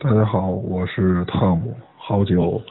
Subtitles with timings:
[0.00, 2.62] 大家好，我是汤姆，好久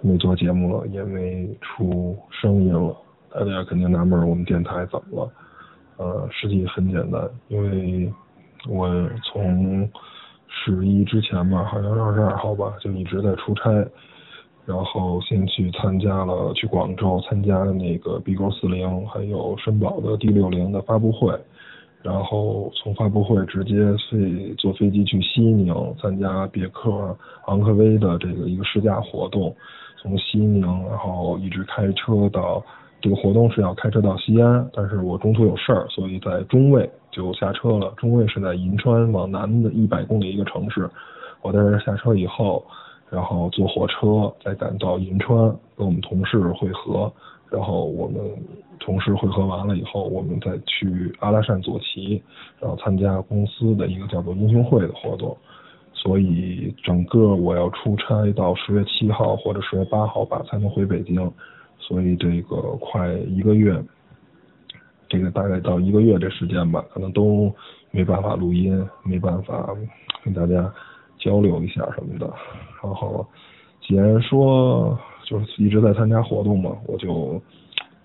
[0.00, 2.96] 没做节目了，也没出声音了。
[3.28, 5.32] 大家肯定纳闷我们电台怎么了？
[5.98, 8.10] 呃，实际很简单，因为
[8.66, 8.88] 我
[9.22, 9.86] 从
[10.48, 13.70] 十一之前吧，好像是二十二号吧，就一直在出差，
[14.64, 21.38] 然后先去参加了去广州参加的那个 B 勾四零，还有绅宝的 D 六零的发布会。
[22.04, 23.74] 然后从发布会直接
[24.10, 27.16] 飞坐飞机去西宁参加别克
[27.46, 29.56] 昂科威的这个一个试驾活动，
[29.96, 32.62] 从西宁然后一直开车到
[33.00, 37.94] 这个活动是要开车到西安，但是我中途有事儿，所以在中卫就下车了。
[37.96, 40.86] 中卫是在银川往南的一百公里一个城市，
[41.40, 42.62] 我在这下车以后，
[43.08, 45.38] 然后坐火车再赶到银川
[45.74, 47.10] 跟我们同事会合。
[47.54, 48.20] 然后我们
[48.80, 52.20] 同事汇合完了以后，我们再去阿拉善左旗，
[52.58, 55.36] 然后参加公司的一个叫做英雄会的活动。
[55.92, 61.32] 所以整个我要出差到十月七号或者十月八号吧，才能回北京。
[61.78, 63.80] 所以这个快一个月，
[65.08, 67.54] 这个大概到一个月这时间吧，可能都
[67.92, 69.72] 没办法录音，没办法
[70.24, 70.74] 跟大家
[71.18, 72.26] 交流一下什么的。
[72.82, 73.24] 然后
[73.80, 74.98] 既然说。
[75.24, 77.40] 就是一直在参加活动嘛，我就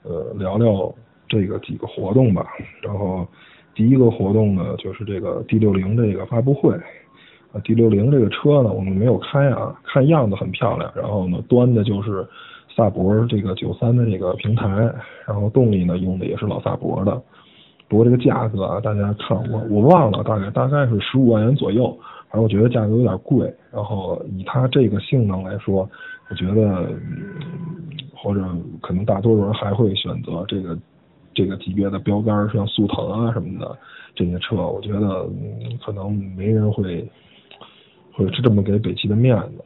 [0.03, 0.93] 呃聊聊
[1.27, 2.47] 这个几个活动吧。
[2.81, 3.27] 然后
[3.75, 6.73] 第一个活动呢，就是这个 D 六零这个发布会
[7.53, 7.59] 啊。
[7.63, 10.91] D 六零这个车呢，我们没有开啊，看样子很漂亮。
[10.95, 12.25] 然后呢，端的就是
[12.75, 14.67] 萨博这个九三的这个平台，
[15.27, 17.21] 然后动力呢用的也是老萨博的。
[17.89, 21.95] 不过这个价格啊，大家看我我忘了，大概大概是十五万元左右。
[22.29, 23.53] 反正我觉得价格有点贵。
[23.71, 25.89] 然后以它这个性能来说。
[26.29, 26.93] 我觉得，
[28.15, 28.41] 或者
[28.81, 30.77] 可能大多数人还会选择这个
[31.33, 33.75] 这个级别的标杆，像速腾啊什么的
[34.13, 34.55] 这些车。
[34.57, 35.27] 我觉得
[35.83, 37.09] 可能没人会
[38.13, 39.63] 会是这么给北汽的面子。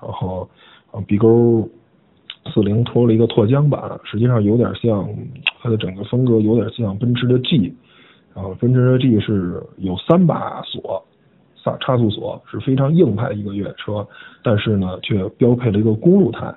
[0.00, 0.48] 然后
[0.90, 1.68] 啊，B 勾
[2.52, 5.08] 四零拖了一个拓江版，实际上有点像
[5.60, 7.74] 它的整个风格有点像奔驰的 G。
[8.34, 11.04] 然后奔驰的 G 是有三把锁。
[11.80, 14.06] 差速锁是非常硬派的一个越野车，
[14.42, 16.52] 但是呢，却标配了一个公路胎。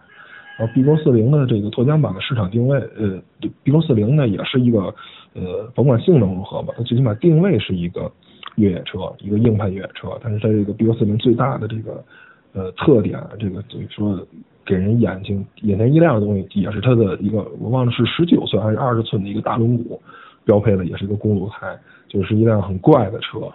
[0.58, 3.18] 然后 B 勾四零的这个拓江版的市场定位，呃
[3.64, 4.94] ，B 勾四零呢也是一个，
[5.34, 8.12] 呃，甭管性能如何吧，它最起码定位是一个
[8.56, 10.20] 越野车，一个硬派越野车。
[10.22, 12.04] 但是它这个 B 勾四零最大的这个，
[12.52, 14.20] 呃，特点，这个等于说
[14.66, 19.98] 给人眼睛眼前一亮的东西，也是它的一个，我忘了是十九寸还是二十寸的一个大轮毂，
[20.44, 21.74] 标配的也是一个公路胎，
[22.10, 23.50] 就是一辆很怪的车。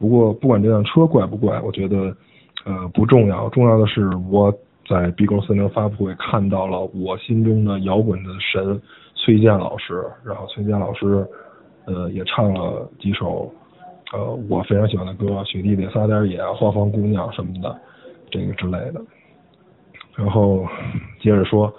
[0.00, 2.16] 不过，不管这辆车怪不怪，我觉得，
[2.64, 3.50] 呃，不重要。
[3.50, 4.50] 重要的是，我
[4.88, 8.80] 在 B 勾四零发布会看到了我心中的摇滚的神
[9.14, 11.28] 崔健老师，然后崔健老师，
[11.84, 13.52] 呃，也唱了几首，
[14.14, 17.78] 呃，我非常喜欢的歌，《雪地里撒点野》《花房姑娘》什么的，
[18.30, 19.02] 这个之类的。
[20.16, 20.66] 然后
[21.20, 21.70] 接着说，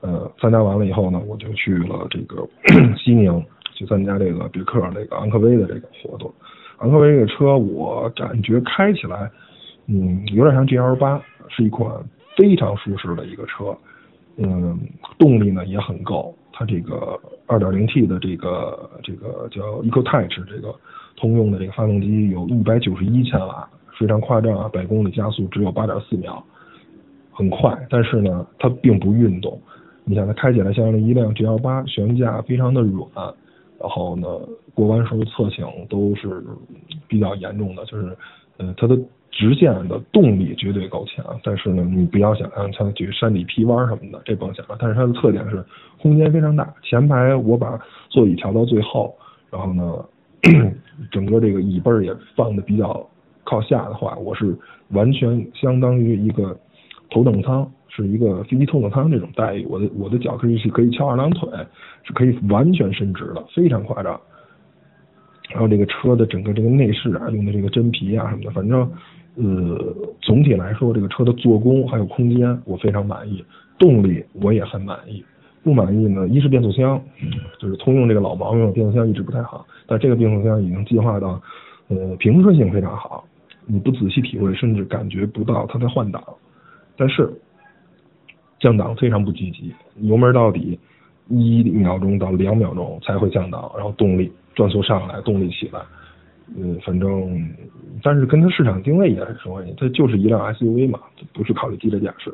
[0.00, 2.48] 呃，参加完了以后呢，我就去了这个
[2.96, 3.44] 西宁，
[3.74, 6.32] 去参加这个别克这个昂科威的这个活动。
[6.80, 9.30] 昂科威这个车，我感觉开起来，
[9.86, 11.90] 嗯，有点像 GL 八，是一款
[12.36, 13.76] 非常舒适的一个车，
[14.36, 14.78] 嗯，
[15.18, 16.34] 动力呢也很够。
[16.52, 20.74] 它这个 2.0T 的这个这个叫 EcoTech 这个
[21.16, 26.42] 通用的这个发动机有191千瓦，非常夸张啊，百公里加速只有8.4秒，
[27.30, 27.78] 很快。
[27.88, 29.58] 但是呢，它并不运动。
[30.04, 33.06] 你想它开起来像一辆 GL 八，悬架非常的软。
[33.78, 34.28] 然后呢，
[34.74, 36.42] 过弯时候侧倾都是
[37.08, 38.16] 比较严重的，就是，
[38.58, 38.98] 呃，它的
[39.30, 44.76] 直线的动力绝对够强，但是呢，你不要想象像去山里劈弯什么的，这甭想了。
[44.78, 45.64] 但是它的特点是
[46.00, 49.14] 空间非常大，前排我把座椅调到最后，
[49.50, 50.04] 然后呢，
[51.10, 53.08] 整个这个椅背也放的比较
[53.44, 54.56] 靠下的话，我是
[54.90, 56.58] 完全相当于一个
[57.10, 57.70] 头等舱。
[57.92, 61.50] 是一个飞机头等舱这种待遇，我的我的脚可以是可以翘二郎腿，
[62.04, 64.18] 是可以完全伸直的，非常夸张。
[65.50, 68.80] 然后这个车的整个这个内饰啊，用的这个真皮啊什么的，反正
[69.36, 73.44] 呃总体来说，这个车的做工还有空间我非常满意，
[73.78, 75.24] 动力我也很满意。
[75.62, 77.00] 不满意呢，一是变速箱，
[77.58, 81.40] 就是通用这个老毛病，变速箱一直不太好，但这个变速箱已经进化到
[81.88, 83.24] 呃平顺性非常好，
[83.66, 86.22] 你不仔细体会，甚至感觉不到它在换挡，
[86.96, 87.30] 但是。
[88.62, 89.72] 降档非常不积极，
[90.02, 90.78] 油门到底
[91.30, 95.80] 一秒钟到两秒钟才会降档，然后动力转速上来，动力起来，
[96.56, 97.48] 嗯，反正，
[98.02, 99.62] 但是跟它市场定位也是什么？
[99.78, 100.98] 它就是一辆 SUV 嘛，
[101.32, 102.32] 不是考虑低的驾驶。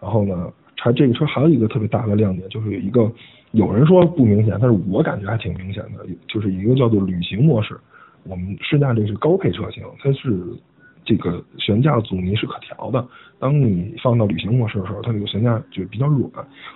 [0.00, 3.10] 然后呢，它这个车还有一个特别大的亮点，就是有一个
[3.52, 7.74] 有人说不明显，但是我感觉还挺明显的，就是一个叫做旅行模式。
[8.24, 10.42] 我们试驾这是高配车型，它是
[11.06, 13.06] 这个悬架阻尼是可调的。
[13.38, 16.30] 当你放到旅行模式的时候，它这个悬架就比较软，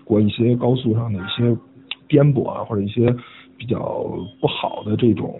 [0.05, 1.55] 过一些高速上的一些
[2.09, 3.15] 颠簸啊，或者一些
[3.59, 3.79] 比较
[4.41, 5.39] 不好的这种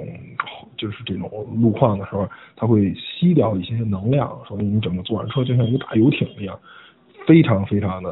[0.77, 6.59] 就是这种路况的时候，它会吸掉一些能量，所以你整个坐上车就像一个大游艇一样，
[7.27, 8.11] 非常非常的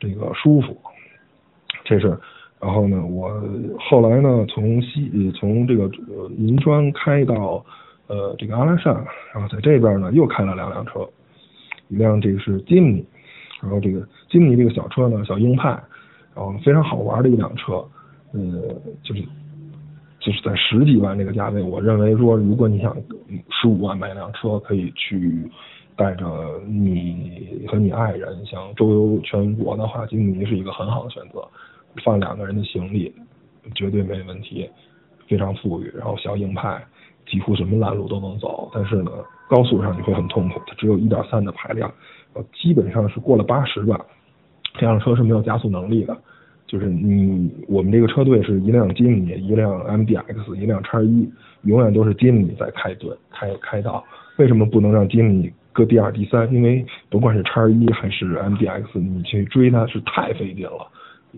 [0.00, 0.76] 这个舒服。
[1.84, 2.18] 这是，
[2.60, 3.28] 然后呢，我
[3.78, 5.90] 后来呢从西从这个
[6.38, 7.64] 银川开到
[8.06, 8.94] 呃这个阿拉善，
[9.32, 11.08] 然后在这边呢又开了两辆车。
[11.88, 13.06] 一辆这个是吉姆尼，
[13.60, 15.68] 然后这个吉姆尼这个小车呢，小硬派，
[16.34, 17.84] 然后非常好玩的一辆车，
[18.32, 19.22] 呃，就是
[20.18, 22.96] 就是在十几万这个价位，我认为说，如果你想
[23.50, 25.46] 十五万买一辆车，可以去
[25.94, 31.46] 带着你和你爱人想周游全国的话，吉姆尼是一个很好的选择，
[32.02, 33.14] 放两个人的行李
[33.74, 34.68] 绝对没问题，
[35.28, 36.82] 非常富裕，然后小硬派。
[37.26, 39.10] 几乎什么烂路都能走，但是呢，
[39.48, 40.60] 高速上你会很痛苦。
[40.66, 41.92] 它只有一点三的排量，
[42.34, 43.98] 呃，基本上是过了八十吧，
[44.74, 46.16] 这辆车是没有加速能力的。
[46.66, 51.28] 就是你我们这个车队是一辆吉姆尼，一辆 MDX，一辆叉一，
[51.62, 54.02] 永远都是吉姆尼在开队开开道。
[54.36, 56.52] 为什么不能让吉姆尼搁第二、第三？
[56.52, 60.88] 因为甭管是叉一还是 MDX，你去追它是太费劲了，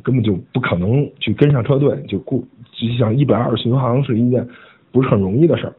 [0.02, 2.00] 根本就不可能去跟上车队。
[2.08, 2.38] 就过
[2.72, 4.48] 就像一百二巡航是一件。
[4.96, 5.74] 不是很容易的事儿，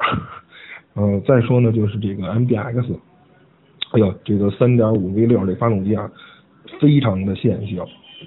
[0.93, 2.93] 嗯，再说呢，就是这个 MDX，
[3.93, 6.07] 哎呦，这个三点五 V 六这发动机啊，
[6.79, 7.83] 非常的线性，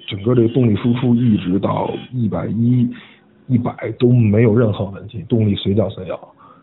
[0.09, 2.85] 整个这个动力输出一直到一百一、
[3.47, 6.15] 一百都没有任何问题，动力随叫随要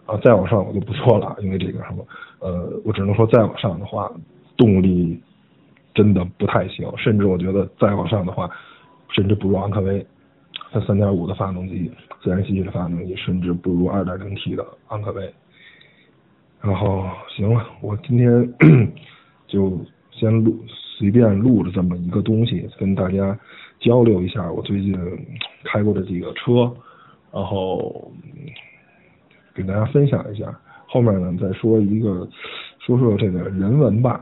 [0.05, 0.15] 啊。
[0.23, 2.07] 再往上我就不说了，因为这个什么，
[2.41, 4.13] 呃，我只能说再往上的话，
[4.59, 5.19] 动力
[5.95, 8.51] 真的不太行，甚至我觉得再往上的话，
[9.09, 10.07] 甚至不如昂科威。
[10.71, 11.91] 它三点五的发动机，
[12.23, 15.33] 自然吸气的发动机，甚至不如二点零 T 的昂科威。
[16.61, 18.55] 然后行了，我今天
[19.47, 19.79] 就
[20.11, 23.39] 先录，随便录了这么一个东西，跟大家
[23.81, 24.95] 交流一下我最近
[25.65, 26.71] 开过的几个车，
[27.33, 28.11] 然后
[29.55, 30.53] 给大家分享一下。
[30.87, 32.29] 后面呢，再说一个，
[32.81, 34.21] 说说这个人文吧。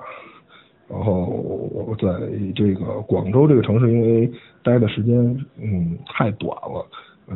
[0.88, 2.06] 然后我在
[2.55, 4.31] 这个广州这个城市，因为
[4.62, 5.17] 待的时间
[5.61, 6.87] 嗯太短了，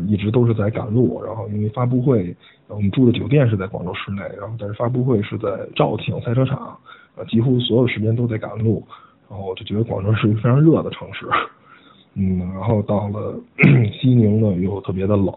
[0.06, 1.20] 一直都是在赶路。
[1.24, 2.34] 然后因为发布会，
[2.68, 6.78] 我们住的酒店是在广州市内，然后但是发布会是在肇庆赛车场，
[7.16, 8.84] 呃，几乎所有时间都在赶路。
[9.28, 11.26] 然后我就觉得广州是一个非常热的城市，
[12.14, 13.34] 嗯，然后到了
[14.00, 15.28] 西宁呢又特别的冷，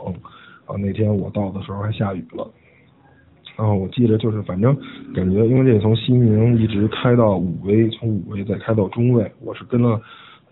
[0.65, 2.47] 啊，那天我到的时候还下雨了。
[3.55, 4.75] 然后我记得就是，反正
[5.13, 10.01] 感觉，因为这从西宁一直开到武威，从武威再开到中卫，我是跟了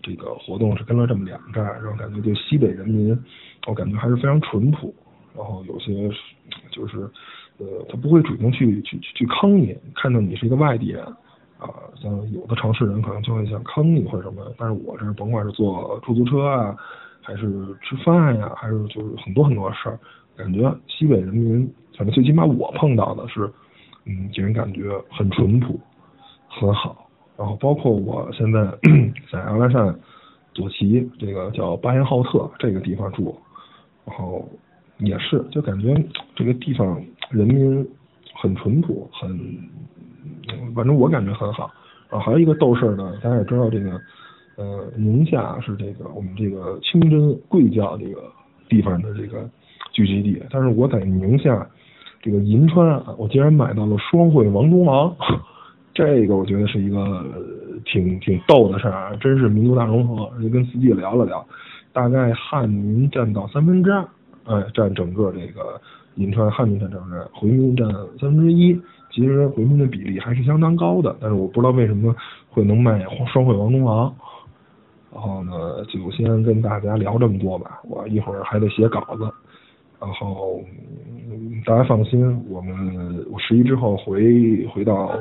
[0.02, 3.18] 这个活动是跟了这么两站，然后感觉对西北人民，
[3.66, 4.94] 我感觉还是非常淳朴，
[5.36, 6.08] 然后有些
[6.70, 6.98] 就是
[7.58, 11.04] 呃，他不会主动去去去去坑你，看到你是一个外地人
[11.58, 11.68] 啊，
[12.00, 16.76] 像有的城市人可能就会想坑你或者什么，但是我这甭管是坐出租车啊，
[17.22, 19.98] 还是吃饭呀，还是就是很多很多事儿，
[20.36, 21.72] 感觉西北人民。
[21.96, 23.50] 反正最起码我碰到的是，
[24.06, 25.78] 嗯，给人感觉很淳朴，
[26.48, 27.08] 很好。
[27.36, 28.64] 然后包括我现在
[29.30, 29.94] 在阿拉善
[30.54, 33.36] 左旗这个叫巴彦浩特这个地方住，
[34.04, 34.48] 然后
[34.98, 35.94] 也是就感觉
[36.34, 37.86] 这个地方人民
[38.34, 39.28] 很淳朴，很，
[40.74, 41.70] 反正我感觉很好。
[42.08, 44.00] 然后还有一个逗事儿呢，大家也知道这个，
[44.56, 48.22] 呃，宁夏是这个我们这个清真贵教这个
[48.68, 49.48] 地方的这个
[49.92, 51.66] 聚集地，但是我在宁夏。
[52.24, 55.12] 这个银川啊，我竟然买到了双汇王中王，
[55.92, 57.26] 这个我觉得是一个
[57.84, 60.30] 挺挺逗的事儿，真是民族大融合。
[60.40, 61.44] 就跟司机聊了聊，
[61.92, 64.06] 大概汉民占到三分之二，
[64.44, 65.80] 哎，占整个这个
[66.14, 67.88] 银川汉民占整个，回民占
[68.20, 68.80] 三分之一。
[69.10, 72.14] 其实回民的比例还是相当高的，但是我不知道为什么
[72.50, 74.14] 会能卖双汇王中王。
[75.12, 79.30] 然后呢，就先跟大家聊这么多吧，我一会儿还得写稿子。
[80.00, 80.60] 然后
[81.64, 85.12] 大家放心，我们我十一之后回回到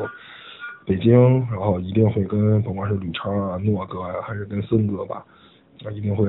[0.85, 1.13] 北京，
[1.51, 5.23] 然后一定会跟甭管是吕超啊、诺哥呀，还是跟森哥吧，
[5.83, 6.27] 那一定会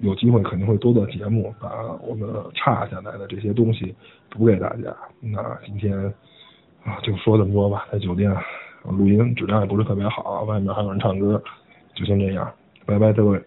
[0.00, 3.94] 有机会，肯定会多做节目，把我们差下来的这些东西
[4.30, 4.92] 补给大家。
[5.20, 5.96] 那今天
[6.82, 8.34] 啊，就说这么多吧，在酒店
[8.82, 11.40] 录音质量也不是特别好，外面还有人唱歌，
[11.94, 12.52] 就先这样，
[12.86, 13.44] 拜拜，各位。